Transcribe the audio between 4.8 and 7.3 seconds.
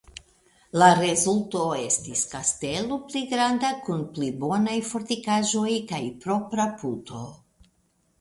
fortikaĵoj kaj propra puto.